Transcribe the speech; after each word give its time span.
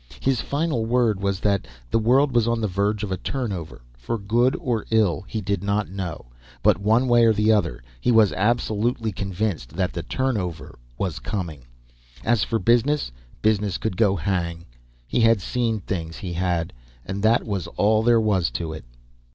His 0.19 0.41
final 0.41 0.83
word 0.87 1.19
was 1.19 1.41
that, 1.41 1.67
the 1.91 1.99
world 1.99 2.33
was 2.33 2.47
on 2.47 2.59
the 2.59 2.67
verge 2.67 3.03
of 3.03 3.11
a 3.11 3.17
turnover, 3.17 3.83
for 3.95 4.17
good 4.17 4.55
or 4.55 4.83
ill 4.89 5.21
he 5.27 5.41
did 5.41 5.63
not 5.63 5.91
know, 5.91 6.25
but, 6.63 6.79
one 6.79 7.07
way 7.07 7.23
or 7.23 7.33
the 7.33 7.51
other, 7.51 7.83
he 7.99 8.11
was 8.11 8.33
absolutely 8.33 9.11
convinced 9.11 9.69
that 9.75 9.93
the 9.93 10.01
turnover 10.01 10.79
was 10.97 11.19
coming. 11.19 11.65
As 12.25 12.43
for 12.43 12.57
business, 12.57 13.11
business 13.43 13.77
could 13.77 13.95
go 13.95 14.15
hang. 14.15 14.65
He 15.05 15.19
had 15.19 15.39
seen 15.39 15.81
things, 15.81 16.17
he 16.17 16.33
had, 16.33 16.73
and 17.05 17.21
that 17.21 17.45
was 17.45 17.67
all 17.67 18.01
there 18.01 18.19
was 18.19 18.49
to 18.57 18.73
it. 18.73 18.85